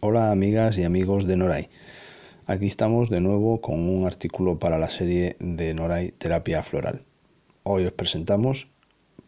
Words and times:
Hola 0.00 0.30
amigas 0.30 0.78
y 0.78 0.84
amigos 0.84 1.26
de 1.26 1.36
Noray. 1.36 1.70
Aquí 2.46 2.66
estamos 2.66 3.10
de 3.10 3.20
nuevo 3.20 3.60
con 3.60 3.80
un 3.80 4.06
artículo 4.06 4.60
para 4.60 4.78
la 4.78 4.90
serie 4.90 5.34
de 5.40 5.74
Noray 5.74 6.12
Terapia 6.12 6.62
Floral. 6.62 7.02
Hoy 7.64 7.84
os 7.84 7.90
presentamos 7.90 8.68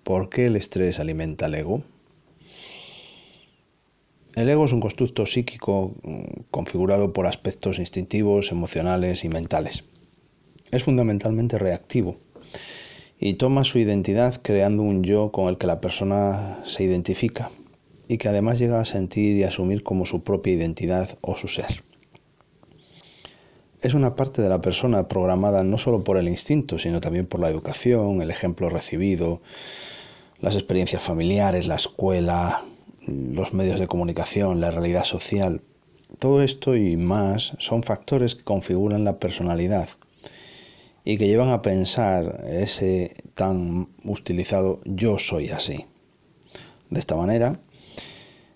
¿Por 0.04 0.28
qué 0.28 0.46
el 0.46 0.54
estrés 0.54 1.00
alimenta 1.00 1.46
el 1.46 1.56
ego? 1.56 1.82
El 4.36 4.48
ego 4.48 4.64
es 4.64 4.72
un 4.72 4.78
constructo 4.78 5.26
psíquico 5.26 5.96
mm, 6.04 6.42
configurado 6.52 7.12
por 7.12 7.26
aspectos 7.26 7.80
instintivos, 7.80 8.52
emocionales 8.52 9.24
y 9.24 9.28
mentales. 9.28 9.82
Es 10.70 10.84
fundamentalmente 10.84 11.58
reactivo 11.58 12.18
y 13.18 13.34
toma 13.34 13.64
su 13.64 13.80
identidad 13.80 14.40
creando 14.40 14.84
un 14.84 15.02
yo 15.02 15.32
con 15.32 15.48
el 15.48 15.58
que 15.58 15.66
la 15.66 15.80
persona 15.80 16.62
se 16.64 16.84
identifica 16.84 17.50
y 18.10 18.18
que 18.18 18.28
además 18.28 18.58
llega 18.58 18.80
a 18.80 18.84
sentir 18.84 19.36
y 19.36 19.44
asumir 19.44 19.84
como 19.84 20.04
su 20.04 20.24
propia 20.24 20.52
identidad 20.52 21.16
o 21.20 21.36
su 21.36 21.46
ser. 21.46 21.84
Es 23.82 23.94
una 23.94 24.16
parte 24.16 24.42
de 24.42 24.48
la 24.48 24.60
persona 24.60 25.06
programada 25.06 25.62
no 25.62 25.78
solo 25.78 26.02
por 26.02 26.16
el 26.16 26.26
instinto, 26.26 26.76
sino 26.76 27.00
también 27.00 27.26
por 27.26 27.38
la 27.38 27.48
educación, 27.48 28.20
el 28.20 28.32
ejemplo 28.32 28.68
recibido, 28.68 29.42
las 30.40 30.56
experiencias 30.56 31.00
familiares, 31.00 31.68
la 31.68 31.76
escuela, 31.76 32.64
los 33.06 33.52
medios 33.54 33.78
de 33.78 33.86
comunicación, 33.86 34.60
la 34.60 34.72
realidad 34.72 35.04
social. 35.04 35.62
Todo 36.18 36.42
esto 36.42 36.74
y 36.74 36.96
más 36.96 37.52
son 37.60 37.84
factores 37.84 38.34
que 38.34 38.42
configuran 38.42 39.04
la 39.04 39.20
personalidad 39.20 39.88
y 41.04 41.16
que 41.16 41.28
llevan 41.28 41.50
a 41.50 41.62
pensar 41.62 42.44
ese 42.50 43.14
tan 43.34 43.88
utilizado 44.02 44.80
yo 44.84 45.16
soy 45.20 45.50
así. 45.50 45.86
De 46.88 46.98
esta 46.98 47.14
manera, 47.14 47.60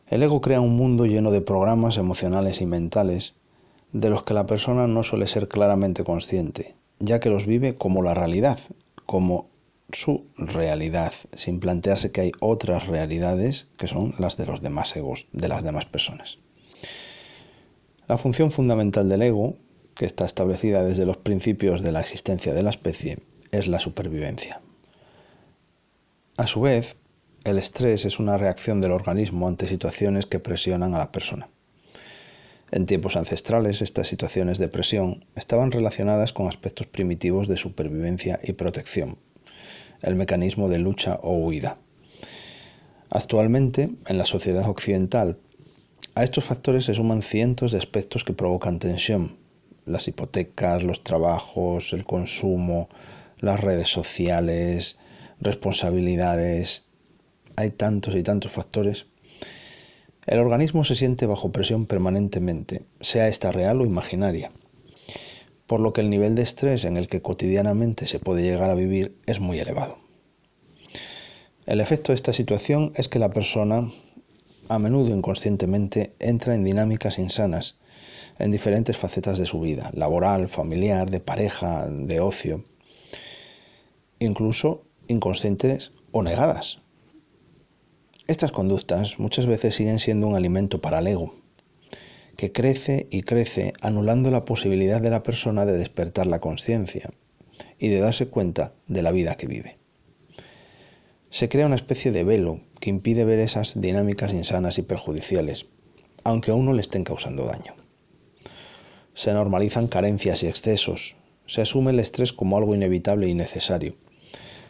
el 0.08 0.22
ego 0.22 0.40
crea 0.40 0.60
un 0.60 0.76
mundo 0.76 1.06
lleno 1.06 1.30
de 1.30 1.40
programas 1.40 1.96
emocionales 1.96 2.60
y 2.60 2.66
mentales 2.66 3.34
de 3.92 4.10
los 4.10 4.22
que 4.22 4.34
la 4.34 4.46
persona 4.46 4.86
no 4.86 5.02
suele 5.02 5.26
ser 5.26 5.48
claramente 5.48 6.04
consciente, 6.04 6.74
ya 6.98 7.20
que 7.20 7.30
los 7.30 7.46
vive 7.46 7.76
como 7.76 8.02
la 8.02 8.12
realidad, 8.14 8.58
como 9.06 9.48
su 9.92 10.26
realidad, 10.36 11.12
sin 11.36 11.60
plantearse 11.60 12.10
que 12.10 12.20
hay 12.20 12.32
otras 12.40 12.86
realidades 12.86 13.68
que 13.76 13.86
son 13.86 14.14
las 14.18 14.36
de 14.36 14.46
los 14.46 14.60
demás 14.60 14.94
egos, 14.96 15.26
de 15.32 15.48
las 15.48 15.62
demás 15.62 15.86
personas. 15.86 16.38
La 18.06 18.18
función 18.18 18.50
fundamental 18.50 19.08
del 19.08 19.22
ego, 19.22 19.56
que 19.94 20.04
está 20.04 20.26
establecida 20.26 20.84
desde 20.84 21.06
los 21.06 21.16
principios 21.16 21.82
de 21.82 21.92
la 21.92 22.00
existencia 22.00 22.52
de 22.52 22.62
la 22.62 22.70
especie, 22.70 23.20
es 23.52 23.68
la 23.68 23.78
supervivencia. 23.78 24.60
A 26.36 26.46
su 26.46 26.60
vez, 26.60 26.96
el 27.44 27.58
estrés 27.58 28.06
es 28.06 28.18
una 28.18 28.38
reacción 28.38 28.80
del 28.80 28.92
organismo 28.92 29.46
ante 29.46 29.68
situaciones 29.68 30.24
que 30.24 30.40
presionan 30.40 30.94
a 30.94 30.98
la 30.98 31.12
persona. 31.12 31.48
En 32.70 32.86
tiempos 32.86 33.16
ancestrales, 33.16 33.82
estas 33.82 34.08
situaciones 34.08 34.58
de 34.58 34.68
presión 34.68 35.24
estaban 35.36 35.70
relacionadas 35.70 36.32
con 36.32 36.48
aspectos 36.48 36.86
primitivos 36.86 37.46
de 37.46 37.58
supervivencia 37.58 38.40
y 38.42 38.54
protección, 38.54 39.18
el 40.02 40.16
mecanismo 40.16 40.68
de 40.68 40.78
lucha 40.78 41.20
o 41.22 41.34
huida. 41.34 41.78
Actualmente, 43.10 43.90
en 44.08 44.18
la 44.18 44.26
sociedad 44.26 44.68
occidental, 44.68 45.38
a 46.14 46.24
estos 46.24 46.44
factores 46.44 46.86
se 46.86 46.94
suman 46.94 47.22
cientos 47.22 47.72
de 47.72 47.78
aspectos 47.78 48.24
que 48.24 48.32
provocan 48.32 48.78
tensión. 48.78 49.36
Las 49.84 50.08
hipotecas, 50.08 50.82
los 50.82 51.04
trabajos, 51.04 51.92
el 51.92 52.04
consumo, 52.06 52.88
las 53.38 53.60
redes 53.60 53.88
sociales, 53.88 54.98
responsabilidades. 55.40 56.84
Hay 57.56 57.70
tantos 57.70 58.16
y 58.16 58.22
tantos 58.22 58.52
factores. 58.52 59.06
El 60.26 60.38
organismo 60.38 60.84
se 60.84 60.94
siente 60.94 61.26
bajo 61.26 61.52
presión 61.52 61.86
permanentemente, 61.86 62.86
sea 63.00 63.28
esta 63.28 63.52
real 63.52 63.80
o 63.80 63.84
imaginaria 63.84 64.50
por 65.66 65.80
lo 65.80 65.92
que 65.92 66.02
el 66.02 66.10
nivel 66.10 66.34
de 66.34 66.42
estrés 66.42 66.84
en 66.84 66.96
el 66.96 67.08
que 67.08 67.22
cotidianamente 67.22 68.06
se 68.06 68.18
puede 68.18 68.42
llegar 68.42 68.70
a 68.70 68.74
vivir 68.74 69.16
es 69.26 69.40
muy 69.40 69.58
elevado. 69.58 69.98
El 71.66 71.80
efecto 71.80 72.12
de 72.12 72.16
esta 72.16 72.32
situación 72.32 72.92
es 72.94 73.08
que 73.08 73.18
la 73.18 73.30
persona, 73.30 73.90
a 74.68 74.78
menudo 74.78 75.14
inconscientemente, 75.14 76.14
entra 76.18 76.54
en 76.54 76.64
dinámicas 76.64 77.18
insanas 77.18 77.78
en 78.38 78.50
diferentes 78.50 78.98
facetas 78.98 79.38
de 79.38 79.46
su 79.46 79.60
vida, 79.60 79.90
laboral, 79.94 80.48
familiar, 80.48 81.10
de 81.10 81.20
pareja, 81.20 81.86
de 81.88 82.20
ocio, 82.20 82.64
incluso 84.18 84.84
inconscientes 85.06 85.92
o 86.10 86.22
negadas. 86.22 86.83
Estas 88.26 88.52
conductas 88.52 89.18
muchas 89.18 89.44
veces 89.44 89.74
siguen 89.74 89.98
siendo 89.98 90.26
un 90.26 90.34
alimento 90.34 90.80
para 90.80 91.00
el 91.00 91.08
ego, 91.08 91.34
que 92.38 92.52
crece 92.52 93.06
y 93.10 93.20
crece 93.20 93.74
anulando 93.82 94.30
la 94.30 94.46
posibilidad 94.46 95.02
de 95.02 95.10
la 95.10 95.22
persona 95.22 95.66
de 95.66 95.76
despertar 95.76 96.26
la 96.26 96.40
conciencia 96.40 97.10
y 97.78 97.88
de 97.88 98.00
darse 98.00 98.28
cuenta 98.28 98.72
de 98.86 99.02
la 99.02 99.12
vida 99.12 99.36
que 99.36 99.46
vive. 99.46 99.78
Se 101.28 101.50
crea 101.50 101.66
una 101.66 101.76
especie 101.76 102.12
de 102.12 102.24
velo 102.24 102.60
que 102.80 102.88
impide 102.88 103.26
ver 103.26 103.40
esas 103.40 103.78
dinámicas 103.78 104.32
insanas 104.32 104.78
y 104.78 104.82
perjudiciales, 104.82 105.66
aunque 106.22 106.50
aún 106.50 106.64
no 106.64 106.72
le 106.72 106.80
estén 106.80 107.04
causando 107.04 107.44
daño. 107.44 107.74
Se 109.12 109.34
normalizan 109.34 109.86
carencias 109.86 110.42
y 110.42 110.46
excesos, 110.46 111.16
se 111.44 111.60
asume 111.60 111.90
el 111.90 112.00
estrés 112.00 112.32
como 112.32 112.56
algo 112.56 112.74
inevitable 112.74 113.28
y 113.28 113.34
necesario, 113.34 113.96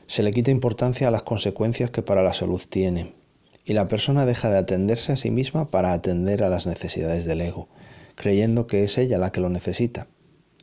se 0.08 0.24
le 0.24 0.32
quita 0.32 0.50
importancia 0.50 1.06
a 1.06 1.12
las 1.12 1.22
consecuencias 1.22 1.90
que 1.90 2.02
para 2.02 2.24
la 2.24 2.32
salud 2.32 2.60
tiene, 2.68 3.14
y 3.64 3.72
la 3.72 3.88
persona 3.88 4.26
deja 4.26 4.50
de 4.50 4.58
atenderse 4.58 5.12
a 5.12 5.16
sí 5.16 5.30
misma 5.30 5.66
para 5.66 5.92
atender 5.92 6.44
a 6.44 6.48
las 6.48 6.66
necesidades 6.66 7.24
del 7.24 7.40
ego, 7.40 7.68
creyendo 8.14 8.66
que 8.66 8.84
es 8.84 8.98
ella 8.98 9.18
la 9.18 9.32
que 9.32 9.40
lo 9.40 9.48
necesita, 9.48 10.06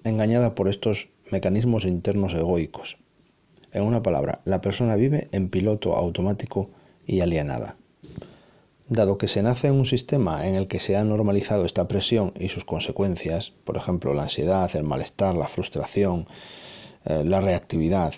engañada 0.04 0.56
por 0.56 0.68
estos 0.68 1.10
mecanismos 1.32 1.86
internos 1.86 2.34
egoicos. 2.34 2.98
En 3.72 3.84
una 3.84 4.04
palabra, 4.04 4.42
la 4.46 4.62
persona 4.62 4.96
vive 4.96 5.30
en 5.32 5.50
piloto 5.50 5.96
automático 5.96 6.70
y 7.08 7.22
alienada. 7.22 7.78
Dado 8.88 9.18
que 9.18 9.30
se 9.30 9.42
nace 9.42 9.68
en 9.68 9.76
un 9.76 9.86
sistema 9.86 10.46
en 10.46 10.56
el 10.56 10.68
que 10.68 10.80
se 10.80 10.98
ha 10.98 11.04
normalizado 11.06 11.66
esta 11.66 11.88
presión 11.88 12.34
y 12.38 12.50
sus 12.50 12.66
consecuencias, 12.66 13.52
por 13.64 13.78
ejemplo 13.78 14.14
la 14.14 14.24
ansiedad, 14.24 14.70
el 14.76 14.84
malestar, 14.84 15.34
la 15.34 15.48
frustración, 15.48 16.28
eh, 17.06 17.24
la 17.24 17.40
reactividad, 17.40 18.14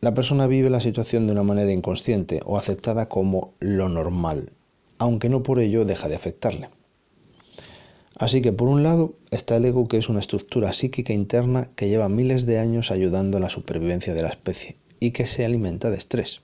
la 0.00 0.14
persona 0.14 0.46
vive 0.46 0.70
la 0.70 0.80
situación 0.80 1.26
de 1.26 1.32
una 1.32 1.42
manera 1.42 1.72
inconsciente 1.72 2.40
o 2.44 2.56
aceptada 2.56 3.08
como 3.08 3.54
lo 3.58 3.88
normal, 3.88 4.52
aunque 4.98 5.28
no 5.28 5.42
por 5.42 5.58
ello 5.58 5.84
deja 5.84 6.08
de 6.08 6.14
afectarle. 6.14 6.68
Así 8.16 8.40
que 8.40 8.52
por 8.52 8.68
un 8.68 8.84
lado 8.84 9.14
está 9.32 9.56
el 9.56 9.64
ego 9.64 9.88
que 9.88 9.96
es 9.96 10.08
una 10.08 10.20
estructura 10.20 10.72
psíquica 10.72 11.12
interna 11.12 11.70
que 11.74 11.88
lleva 11.88 12.08
miles 12.08 12.46
de 12.46 12.58
años 12.58 12.92
ayudando 12.92 13.38
a 13.38 13.40
la 13.40 13.48
supervivencia 13.48 14.14
de 14.14 14.22
la 14.22 14.28
especie 14.28 14.76
y 15.00 15.10
que 15.10 15.26
se 15.26 15.44
alimenta 15.44 15.90
de 15.90 15.96
estrés. 15.96 16.42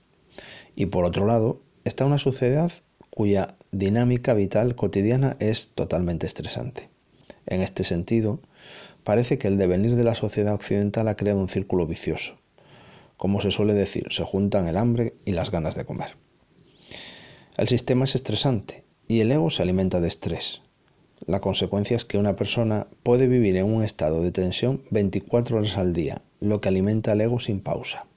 Y 0.75 0.87
por 0.87 1.05
otro 1.05 1.25
lado 1.25 1.61
está 1.85 2.05
una 2.05 2.17
sociedad 2.17 2.71
cuya 3.09 3.55
dinámica 3.71 4.33
vital 4.33 4.75
cotidiana 4.75 5.37
es 5.39 5.71
totalmente 5.75 6.27
estresante. 6.27 6.89
En 7.45 7.61
este 7.61 7.85
sentido, 7.85 8.41
parece 9.05 9.37
que 9.37 9.47
el 9.47 9.57
devenir 9.57 9.95
de 9.95 10.03
la 10.03 10.15
sociedad 10.15 10.53
occidental 10.53 11.07
ha 11.07 11.15
creado 11.15 11.39
un 11.39 11.47
círculo 11.47 11.87
vicioso 11.87 12.37
como 13.17 13.41
se 13.41 13.51
suele 13.51 13.73
decir, 13.73 14.07
se 14.11 14.23
juntan 14.23 14.67
el 14.67 14.77
hambre 14.77 15.15
y 15.25 15.31
las 15.31 15.51
ganas 15.51 15.75
de 15.75 15.85
comer. 15.85 16.17
El 17.57 17.67
sistema 17.67 18.05
es 18.05 18.15
estresante 18.15 18.83
y 19.07 19.21
el 19.21 19.31
ego 19.31 19.49
se 19.49 19.61
alimenta 19.61 20.01
de 20.01 20.07
estrés. 20.07 20.61
La 21.25 21.39
consecuencia 21.39 21.95
es 21.95 22.05
que 22.05 22.17
una 22.17 22.35
persona 22.35 22.87
puede 23.01 23.27
vivir 23.27 23.55
en 23.55 23.65
un 23.65 23.83
estado 23.83 24.21
de 24.21 24.31
tensión 24.31 24.81
24 24.91 25.57
horas 25.57 25.77
al 25.77 25.93
día, 25.93 26.21
lo 26.39 26.59
que 26.59 26.69
alimenta 26.69 27.13
al 27.13 27.21
ego 27.21 27.39
sin 27.39 27.61
pausa. 27.61 28.07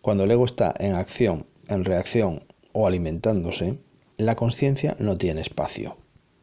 Cuando 0.00 0.24
el 0.24 0.30
ego 0.30 0.44
está 0.44 0.72
en 0.78 0.94
acción, 0.94 1.46
en 1.68 1.84
reacción 1.84 2.44
o 2.72 2.86
alimentándose, 2.86 3.80
la 4.16 4.36
conciencia 4.36 4.96
no 5.00 5.18
tiene 5.18 5.40
espacio, 5.40 5.96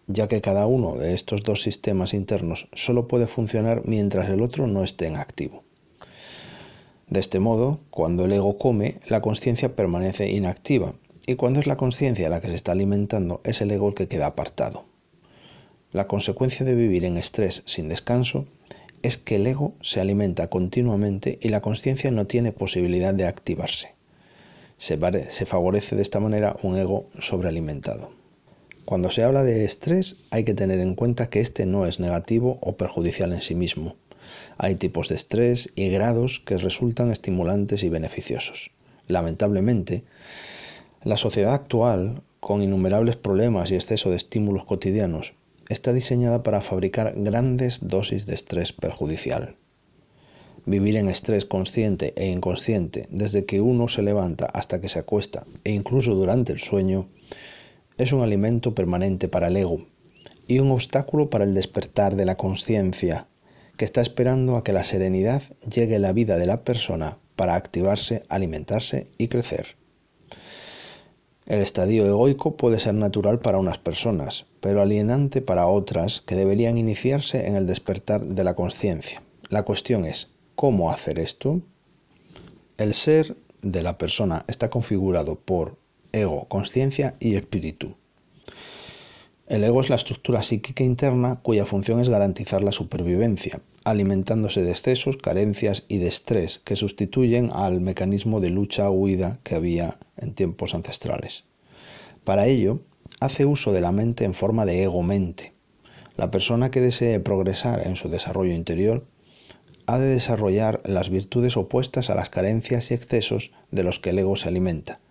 ya 0.08 0.28
que 0.28 0.42
cada 0.42 0.68
uno 0.68 0.98
de 0.98 1.14
estos 1.14 1.44
dos 1.44 1.62
sistemas 1.62 2.14
internos 2.14 2.68
solo 2.74 3.08
puede 3.08 3.28
funcionar 3.28 3.82
mientras 3.86 4.30
el 4.30 4.42
otro 4.42 4.68
no 4.68 4.84
esté 4.84 5.08
en 5.08 5.16
activo. 5.16 5.64
De 7.14 7.20
este 7.20 7.40
modo, 7.40 7.80
cuando 7.92 8.26
el 8.26 8.32
ego 8.32 8.58
come, 8.58 8.96
la 9.08 9.22
conciencia 9.22 9.76
permanece 9.76 10.32
inactiva, 10.32 10.96
y 11.28 11.36
cuando 11.36 11.60
es 11.60 11.68
la 11.68 11.78
conciencia 11.78 12.28
la 12.28 12.42
que 12.42 12.48
se 12.48 12.56
está 12.56 12.72
alimentando, 12.72 13.40
es 13.44 13.62
el 13.62 13.70
ego 13.70 13.90
el 13.90 13.94
que 13.94 14.08
queda 14.08 14.26
apartado. 14.26 14.86
La 15.92 16.08
consecuencia 16.08 16.66
de 16.66 16.74
vivir 16.74 17.06
en 17.06 17.18
estrés 17.18 17.62
sin 17.68 17.88
descanso 17.88 18.48
es 19.04 19.20
que 19.20 19.36
el 19.36 19.46
ego 19.46 19.76
se 19.80 20.02
alimenta 20.02 20.50
continuamente 20.50 21.38
y 21.40 21.50
la 21.50 21.62
conciencia 21.62 22.10
no 22.10 22.26
tiene 22.26 22.52
posibilidad 22.52 23.14
de 23.14 23.28
activarse. 23.28 23.94
Se, 24.80 24.98
se, 25.30 25.46
favorece 25.46 25.96
de 25.96 26.02
esta 26.02 26.20
manera 26.20 26.56
un 26.64 26.80
ego 26.80 27.10
sobrealimentado. 27.20 28.10
Cuando 28.86 29.12
se 29.12 29.24
habla 29.24 29.44
de 29.44 29.66
estrés 29.66 30.16
hay 30.32 30.46
que 30.46 30.56
tener 30.56 30.80
en 30.80 30.96
cuenta 30.96 31.30
que 31.30 31.42
este 31.42 31.68
no 31.68 31.86
es 31.86 32.00
negativo 32.00 32.58
o 32.62 32.76
perjudicial 32.76 33.34
en 33.34 33.42
sí 33.44 33.54
mismo, 33.54 33.98
hay 34.58 34.76
tipos 34.76 35.10
de 35.10 35.16
estrés 35.16 35.70
y 35.76 35.90
grados 35.90 36.40
que 36.40 36.58
resultan 36.58 37.12
estimulantes 37.12 37.84
y 37.84 37.90
beneficiosos. 37.90 38.72
Lamentablemente, 39.08 40.04
la 41.04 41.18
sociedad 41.18 41.54
actual, 41.54 42.24
con 42.40 42.62
innumerables 42.62 43.16
problemas 43.16 43.72
y 43.72 43.76
exceso 43.76 44.10
de 44.10 44.18
estímulos 44.18 44.66
cotidianos, 44.66 45.34
está 45.70 45.94
diseñada 45.94 46.44
para 46.44 46.62
fabricar 46.62 47.14
grandes 47.16 47.80
dosis 47.82 48.26
de 48.26 48.36
estrés 48.36 48.74
perjudicial. 48.74 49.56
Vivir 50.66 50.96
en 50.96 51.10
estrés 51.10 51.46
consciente 51.46 52.14
e 52.16 52.28
inconsciente 52.28 53.08
desde 53.12 53.46
que 53.46 53.60
uno 53.60 53.90
se 53.90 54.02
levanta 54.02 54.46
hasta 54.46 54.80
que 54.80 54.88
se 54.88 55.00
acuesta 55.00 55.46
e 55.66 55.72
incluso 55.72 56.16
durante 56.16 56.54
el 56.54 56.60
sueño 56.60 57.10
es 57.98 58.14
un 58.14 58.22
alimento 58.22 58.74
permanente 58.74 59.28
para 59.28 59.48
el 59.48 59.58
ego 59.58 59.86
y 60.48 60.60
un 60.60 60.72
obstáculo 60.72 61.30
para 61.30 61.44
el 61.44 61.54
despertar 61.54 62.16
de 62.16 62.26
la 62.26 62.38
conciencia 62.38 63.28
que 63.78 63.86
está 63.86 64.02
esperando 64.02 64.56
a 64.56 64.64
que 64.64 64.74
la 64.74 64.84
serenidad 64.84 65.44
llegue 65.70 65.96
a 65.96 66.00
la 66.00 66.14
vida 66.14 66.38
de 66.38 66.46
la 66.46 66.64
persona 66.64 67.18
para 67.36 67.56
activarse, 67.56 68.24
alimentarse 68.30 69.08
y 69.18 69.28
crecer. 69.28 69.76
El 71.46 71.60
estadio 71.60 72.06
egoico 72.06 72.56
puede 72.56 72.80
ser 72.80 72.94
natural 72.94 73.40
para 73.40 73.58
unas 73.58 73.78
personas, 73.78 74.46
pero 74.62 74.82
alienante 74.82 75.42
para 75.42 75.68
otras 75.68 76.22
que 76.22 76.36
deberían 76.36 76.78
iniciarse 76.78 77.48
en 77.48 77.56
el 77.56 77.68
despertar 77.68 78.26
de 78.26 78.44
la 78.46 78.54
conciencia. 78.54 79.22
La 79.50 79.64
cuestión 79.64 80.06
es, 80.06 80.30
¿cómo 80.56 80.90
hacer 80.90 81.20
esto? 81.20 81.62
El 82.78 82.94
ser 82.94 83.36
de 83.62 83.84
la 83.84 83.98
persona 83.98 84.46
está 84.48 84.70
configurado 84.70 85.36
por 85.36 85.78
ego, 86.14 86.48
conciencia 86.48 87.16
y 87.20 87.36
espíritu. 87.36 87.98
El 89.48 89.66
ego 89.66 89.82
es 89.82 89.90
la 89.90 89.98
estructura 89.98 90.42
psíquica 90.42 90.86
interna 90.86 91.42
cuya 91.42 91.66
función 91.66 92.00
es 92.00 92.08
garantizar 92.08 92.64
la 92.64 92.72
supervivencia, 92.72 93.62
alimentándose 93.84 94.64
de 94.64 94.72
excesos, 94.72 95.18
carencias 95.18 95.84
y 95.90 95.98
de 95.98 96.08
estrés 96.08 96.62
que 96.64 96.78
sustituyen 96.78 97.52
al 97.54 97.82
mecanismo 97.82 98.40
de 98.40 98.52
lucha-huida 98.52 99.42
que 99.44 99.56
había 99.56 100.00
en 100.16 100.34
tiempos 100.34 100.74
ancestrales. 100.74 101.44
Para 102.24 102.48
ello, 102.48 102.80
hace 103.20 103.46
uso 103.46 103.74
de 103.74 103.82
la 103.82 103.92
mente 103.92 104.24
en 104.24 104.34
forma 104.34 104.66
de 104.66 104.82
ego-mente. 104.84 105.52
La 106.16 106.32
persona 106.32 106.72
que 106.72 106.80
desee 106.80 107.20
progresar 107.20 107.86
en 107.86 107.98
su 107.98 108.08
desarrollo 108.08 108.54
interior 108.54 109.06
ha 109.88 110.00
de 110.00 110.08
desarrollar 110.08 110.82
las 110.86 111.10
virtudes 111.10 111.58
opuestas 111.58 112.10
a 112.10 112.16
las 112.16 112.30
carencias 112.30 112.92
y 112.92 112.94
excesos 112.94 113.52
de 113.72 113.84
los 113.84 114.00
que 114.00 114.12
el 114.12 114.20
ego 114.20 114.38
se 114.38 114.48
alimenta, 114.48 115.02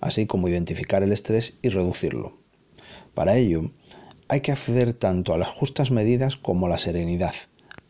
así 0.00 0.26
como 0.26 0.48
identificar 0.48 1.02
el 1.02 1.12
estrés 1.12 1.54
y 1.62 1.70
reducirlo. 1.70 2.47
Para 3.18 3.36
ello, 3.36 3.62
hay 4.28 4.42
que 4.42 4.52
acceder 4.52 4.92
tanto 4.92 5.34
a 5.34 5.38
las 5.38 5.48
justas 5.48 5.90
medidas 5.90 6.36
como 6.36 6.66
a 6.66 6.68
la 6.68 6.78
serenidad, 6.78 7.34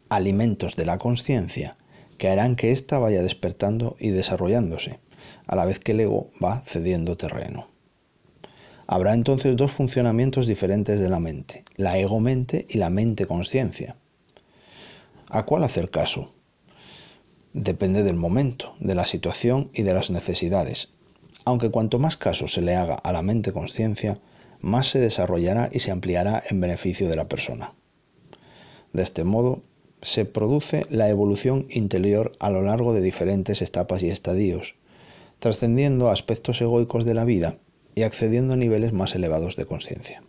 alimentos 0.09 0.75
de 0.75 0.87
la 0.87 0.97
conciencia 0.97 1.77
que 2.17 2.31
harán 2.31 2.57
que 2.57 2.73
ésta 2.73 2.99
vaya 2.99 3.21
despertando 3.21 3.95
y 4.01 4.09
desarrollándose, 4.09 5.01
a 5.47 5.55
la 5.55 5.67
vez 5.67 5.81
que 5.81 5.93
el 5.93 6.01
ego 6.01 6.31
va 6.43 6.63
cediendo 6.65 7.19
terreno. 7.19 7.69
Habrá 8.87 9.13
entonces 9.13 9.55
dos 9.55 9.71
funcionamientos 9.71 10.47
diferentes 10.47 10.99
de 10.99 11.11
la 11.11 11.21
mente, 11.21 11.63
la 11.77 11.99
ego-mente 11.99 12.65
y 12.67 12.79
la 12.79 12.89
mente-conciencia. 12.89 13.99
¿A 15.29 15.45
cuál 15.45 15.65
hacer 15.65 15.91
caso? 15.91 16.33
Depende 17.53 18.03
del 18.03 18.17
momento, 18.17 18.77
de 18.81 18.95
la 18.95 19.05
situación 19.05 19.71
y 19.75 19.83
de 19.83 19.93
las 19.93 20.09
necesidades, 20.09 20.89
aunque 21.45 21.69
cuanto 21.69 21.99
más 21.99 22.17
caso 22.17 22.49
se 22.49 22.63
le 22.63 22.77
haga 22.77 22.95
a 22.95 23.13
la 23.13 23.21
mente-conciencia, 23.21 24.23
más 24.61 24.91
se 24.91 24.99
desarrollará 24.99 25.69
y 25.73 25.81
se 25.81 25.91
ampliará 25.91 26.43
en 26.51 26.61
beneficio 26.61 27.09
de 27.09 27.17
la 27.17 27.29
persona. 27.29 27.75
De 28.93 29.03
este 29.03 29.25
modo, 29.25 29.63
se 30.03 30.25
produce 30.25 30.87
la 30.91 31.09
evolución 31.09 31.67
interior 31.71 32.31
a 32.39 32.51
lo 32.51 32.63
largo 32.63 32.93
de 32.93 33.01
diferentes 33.01 33.63
etapas 33.63 34.03
y 34.03 34.11
estadios, 34.11 34.77
trascendiendo 35.39 36.09
aspectos 36.09 36.61
egoicos 36.61 37.05
de 37.05 37.15
la 37.15 37.25
vida 37.25 37.59
y 37.95 38.03
accediendo 38.03 38.55
a 38.55 38.57
niveles 38.57 38.93
más 38.93 39.15
elevados 39.15 39.57
de 39.57 39.67
conciencia. 39.67 40.23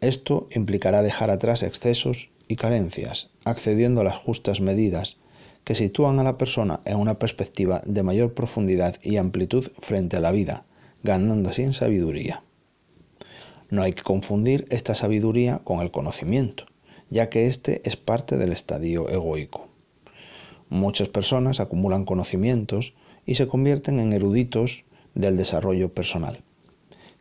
Esto 0.00 0.48
implicará 0.52 1.02
dejar 1.02 1.30
atrás 1.30 1.62
excesos 1.62 2.30
y 2.48 2.56
carencias, 2.56 3.30
accediendo 3.44 4.00
a 4.00 4.04
las 4.04 4.16
justas 4.16 4.60
medidas 4.60 5.16
que 5.64 5.74
sitúan 5.74 6.18
a 6.18 6.24
la 6.24 6.38
persona 6.38 6.80
en 6.84 6.98
una 6.98 7.18
perspectiva 7.18 7.82
de 7.86 8.02
mayor 8.02 8.34
profundidad 8.34 8.96
y 9.02 9.16
amplitud 9.16 9.68
frente 9.80 10.16
a 10.16 10.20
la 10.20 10.32
vida, 10.32 10.64
ganando 11.02 11.50
así 11.50 11.62
en 11.62 11.72
sabiduría. 11.72 12.42
No 13.72 13.82
hay 13.82 13.94
que 13.94 14.02
confundir 14.02 14.66
esta 14.68 14.94
sabiduría 14.94 15.58
con 15.60 15.80
el 15.80 15.90
conocimiento, 15.90 16.66
ya 17.08 17.30
que 17.30 17.46
este 17.46 17.80
es 17.88 17.96
parte 17.96 18.36
del 18.36 18.52
estadio 18.52 19.08
egoico. 19.08 19.66
Muchas 20.68 21.08
personas 21.08 21.58
acumulan 21.58 22.04
conocimientos 22.04 22.94
y 23.24 23.36
se 23.36 23.46
convierten 23.46 23.98
en 23.98 24.12
eruditos 24.12 24.84
del 25.14 25.38
desarrollo 25.38 25.94
personal, 25.94 26.44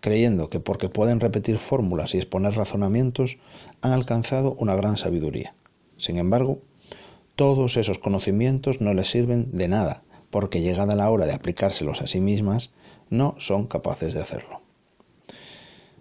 creyendo 0.01 0.50
que 0.50 0.59
porque 0.59 0.89
pueden 0.89 1.21
repetir 1.21 1.57
fórmulas 1.57 2.13
y 2.15 2.18
exponer 2.18 2.54
razonamientos 2.54 3.38
han 3.80 3.94
alcanzado 3.94 4.54
una 4.56 4.75
gran 4.75 4.97
sabiduría. 4.97 5.56
Sin 5.95 6.18
embargo, 6.18 6.59
todos 7.38 7.77
esos 7.77 7.97
conocimientos 7.97 8.81
no 8.81 8.94
les 8.94 9.09
sirven 9.09 9.51
de 9.57 9.69
nada, 9.69 10.04
porque 10.30 10.59
llegada 10.59 10.97
la 10.97 11.09
hora 11.09 11.27
de 11.27 11.33
aplicárselos 11.33 12.01
a 12.01 12.07
sí 12.07 12.19
mismas, 12.19 12.71
no 13.09 13.36
son 13.38 13.68
capaces 13.68 14.13
de 14.13 14.19
hacerlo. 14.19 14.62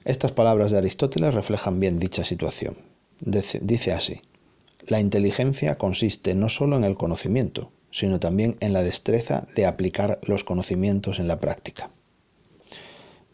Estas 0.05 0.33
palabras 0.33 0.71
de 0.71 0.79
Aristóteles 0.79 1.35
reflejan 1.35 1.79
bien 1.79 1.99
dicha 1.99 2.25
situación. 2.25 2.77
Dice 3.21 3.93
así, 3.93 4.23
la 4.87 4.99
inteligencia 4.99 5.77
consiste 5.77 6.35
no 6.35 6.49
solo 6.49 6.77
en 6.77 6.85
el 6.85 6.97
conocimiento, 6.97 7.71
sino 7.91 8.19
también 8.19 8.57
en 8.61 8.73
la 8.73 8.83
destreza 8.83 9.47
de 9.55 9.67
aplicar 9.67 10.19
los 10.23 10.43
conocimientos 10.43 11.19
en 11.19 11.29
la 11.29 11.37
práctica. 11.37 11.91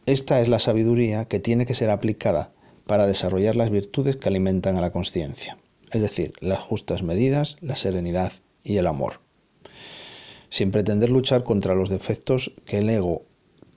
Esta 0.06 0.40
es 0.40 0.48
la 0.48 0.58
sabiduría 0.58 1.26
que 1.26 1.38
tiene 1.38 1.66
que 1.66 1.74
ser 1.74 1.90
aplicada 1.90 2.52
para 2.86 3.06
desarrollar 3.06 3.54
las 3.54 3.70
virtudes 3.70 4.16
que 4.16 4.28
alimentan 4.28 4.76
a 4.76 4.80
la 4.80 4.90
conciencia, 4.90 5.58
es 5.92 6.00
decir, 6.00 6.32
las 6.40 6.60
justas 6.60 7.02
medidas, 7.02 7.56
la 7.60 7.76
serenidad 7.76 8.32
y 8.64 8.78
el 8.78 8.86
amor, 8.86 9.20
sin 10.48 10.70
pretender 10.72 11.10
luchar 11.10 11.44
contra 11.44 11.74
los 11.74 11.90
defectos 11.90 12.52
que 12.64 12.78
el 12.78 12.88
ego, 12.88 13.22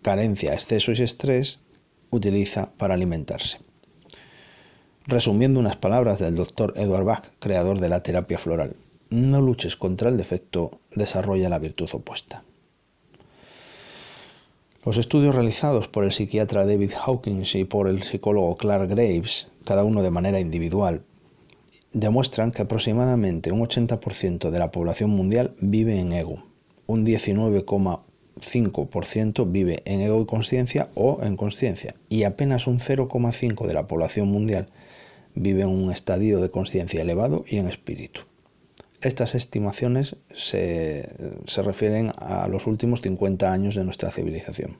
carencia, 0.02 0.54
exceso 0.54 0.92
y 0.92 1.02
estrés 1.02 1.60
utiliza 2.12 2.72
para 2.78 2.94
alimentarse. 2.94 3.60
Resumiendo 5.06 5.60
unas 5.60 5.76
palabras 5.76 6.20
del 6.20 6.36
doctor 6.36 6.74
Edward 6.76 7.06
Bach, 7.06 7.28
creador 7.40 7.80
de 7.80 7.90
la 7.90 8.02
terapia 8.02 8.38
floral, 8.38 8.76
no 9.10 9.42
luches 9.42 9.76
contra 9.76 10.10
el 10.10 10.18
defecto, 10.18 10.80
desarrolla 10.96 11.50
la 11.50 11.60
virtud 11.60 11.90
opuesta. 11.94 12.44
Los 14.86 14.98
estudios 14.98 15.36
realizados 15.36 15.88
por 15.88 16.04
el 16.04 16.12
psiquiatra 16.12 16.66
David 16.66 16.92
Hawkins 17.04 17.56
y 17.56 17.66
por 17.66 17.90
el 17.90 18.04
psicólogo 18.04 18.56
Clark 18.56 18.90
Graves, 18.90 19.48
cada 19.66 19.84
uno 19.84 20.04
de 20.04 20.12
manera 20.12 20.40
individual, 20.40 21.04
demuestran 21.92 22.52
que 22.52 22.62
aproximadamente 22.62 23.52
un 23.52 23.62
80% 23.62 24.52
de 24.52 24.60
la 24.60 24.72
población 24.72 25.10
mundial 25.10 25.56
vive 25.60 26.00
en 26.00 26.14
ego, 26.14 26.44
un 26.86 27.06
19,1% 27.06 28.09
5% 28.42 29.52
vive 29.52 29.82
en 29.86 30.02
ego 30.02 30.22
y 30.22 30.26
conciencia 30.26 30.90
o 30.96 31.20
en 31.24 31.38
conciencia 31.38 31.96
y 32.10 32.24
apenas 32.24 32.68
un 32.68 32.80
0,5% 32.80 33.68
de 33.68 33.74
la 33.74 33.88
población 33.88 34.30
mundial 34.30 34.68
vive 35.36 35.62
en 35.62 35.70
un 35.70 35.92
estadio 35.92 36.40
de 36.42 36.50
conciencia 36.50 37.02
elevado 37.02 37.46
y 37.48 37.58
en 37.58 37.68
espíritu. 37.68 38.22
Estas 39.02 39.36
estimaciones 39.36 40.18
se, 40.36 41.08
se, 41.46 41.62
refieren 41.62 42.12
a 42.18 42.48
los 42.50 42.68
últimos 42.68 43.02
50 43.02 43.52
años 43.52 43.76
de 43.76 43.86
nuestra 43.86 44.12
civilización. 44.12 44.78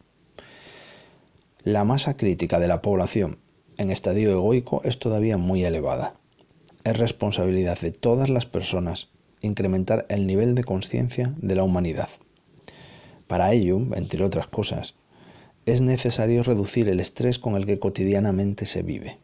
La 1.64 1.86
masa 1.86 2.18
crítica 2.18 2.60
de 2.60 2.68
la 2.68 2.82
población 2.82 3.38
en 3.78 3.92
estadio 3.92 4.32
egoico 4.32 4.82
es 4.84 5.00
todavía 5.00 5.38
muy 5.38 5.64
elevada. 5.64 6.16
Es 6.84 6.98
responsabilidad 6.98 7.80
de 7.80 7.92
todas 7.92 8.28
las 8.30 8.46
personas 8.46 9.10
incrementar 9.42 10.06
el 10.10 10.28
nivel 10.28 10.56
de 10.56 10.64
conciencia 10.64 11.34
de 11.38 11.56
la 11.56 11.64
humanidad. 11.64 12.10
Para 13.30 13.52
ello, 13.52 13.78
entre 13.94 14.24
otras 14.24 14.48
cosas, 14.48 14.96
es 15.68 15.82
necesario 15.82 16.42
reducir 16.42 16.90
el 16.90 17.00
estrés 17.00 17.38
con 17.38 17.56
el 17.56 17.68
que 17.68 17.78
cotidianamente 17.78 18.66
se 18.66 18.82
vive. 18.82 19.20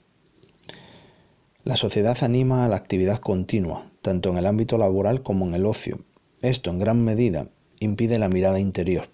La 1.64 1.76
sociedad 1.76 2.16
anima 2.22 2.64
a 2.64 2.68
la 2.68 2.76
actividad 2.76 3.18
continua, 3.18 3.90
tanto 4.04 4.30
en 4.30 4.38
el 4.38 4.46
ámbito 4.46 4.78
laboral 4.78 5.24
como 5.24 5.48
en 5.48 5.56
el 5.56 5.66
ocio. 5.66 6.02
Esto 6.44 6.70
en 6.70 6.78
gran 6.78 7.04
medida 7.04 7.50
impide 7.80 8.20
la 8.20 8.30
mirada 8.30 8.60
interior 8.60 9.10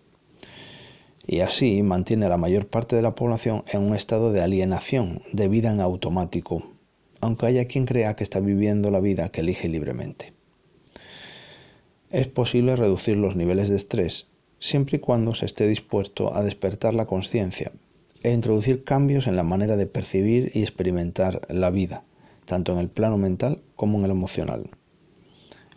y 1.26 1.40
así 1.40 1.84
mantiene 1.84 2.26
a 2.26 2.30
la 2.30 2.36
mayor 2.36 2.68
parte 2.68 2.98
de 2.98 3.02
la 3.02 3.16
población 3.16 3.64
en 3.72 3.84
un 3.84 3.96
estado 3.96 4.34
de 4.34 4.42
alienación 4.42 5.22
de 5.32 5.48
vida 5.48 5.72
en 5.72 5.80
automático, 5.80 6.70
aunque 7.22 7.46
haya 7.46 7.66
quien 7.66 7.86
crea 7.86 8.18
que 8.18 8.26
está 8.26 8.42
viviendo 8.42 8.92
la 8.92 9.00
vida 9.00 9.30
que 9.30 9.40
elige 9.40 9.70
libremente. 9.70 10.34
Es 12.10 12.28
posible 12.28 12.76
reducir 12.76 13.16
los 13.16 13.38
niveles 13.38 13.70
de 13.70 13.78
estrés 13.78 14.31
siempre 14.62 14.98
y 14.98 15.00
cuando 15.00 15.34
se 15.34 15.48
esté 15.48 15.68
dispuesto 15.68 16.36
a 16.36 16.44
despertar 16.44 16.94
la 16.94 17.08
conciencia 17.08 17.72
e 18.22 18.32
introducir 18.32 18.84
cambios 18.84 19.26
en 19.26 19.36
la 19.36 19.44
manera 19.44 19.76
de 19.76 19.88
percibir 19.88 20.52
y 20.54 20.62
experimentar 20.62 21.42
la 21.50 21.72
vida, 21.72 22.04
tanto 22.46 22.72
en 22.72 22.78
el 22.78 22.88
plano 22.88 23.18
mental 23.18 23.60
como 23.76 23.98
en 23.98 24.06
el 24.06 24.12
emocional. 24.12 24.70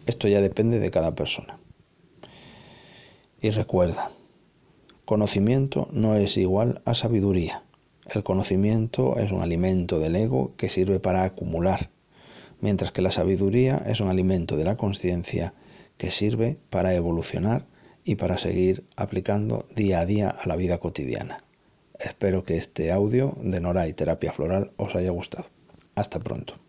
Esto 0.07 0.29
ya 0.29 0.43
depende 0.43 0.81
de 0.81 0.91
cada 0.91 1.15
persona. 1.15 1.59
Y 3.41 3.51
recuerda, 3.51 4.11
conocimiento 5.07 5.89
no 5.91 6.15
es 6.17 6.37
igual 6.37 6.83
a 6.85 6.93
sabiduría. 6.93 7.63
El 8.15 8.23
conocimiento 8.23 9.19
es 9.19 9.33
un 9.33 9.41
alimento 9.41 9.99
del 9.99 10.15
ego 10.15 10.53
que 10.59 10.69
sirve 10.69 11.01
para 11.01 11.25
acumular, 11.25 11.89
mientras 12.61 12.93
que 12.93 13.01
la 13.01 13.11
sabiduría 13.11 13.79
es 13.87 14.01
un 14.01 14.09
alimento 14.09 14.59
de 14.59 14.65
la 14.65 14.77
conciencia 14.77 15.55
que 15.97 16.11
sirve 16.11 16.59
para 16.69 16.95
evolucionar 16.95 17.67
y 18.05 18.17
para 18.17 18.39
seguir 18.39 18.85
aplicando 18.97 19.67
día 19.75 20.01
a 20.01 20.07
día 20.07 20.29
a 20.29 20.47
la 20.47 20.57
vida 20.57 20.79
cotidiana. 20.79 21.45
Espero 21.99 22.45
que 22.45 22.57
este 22.57 22.93
audio 22.93 23.33
de 23.41 23.61
Nora 23.61 23.89
y 23.89 23.93
Terapia 23.93 24.33
Floral 24.33 24.73
os 24.77 24.95
haya 24.95 25.11
gustado. 25.11 25.47
Hasta 25.95 26.19
pronto. 26.19 26.64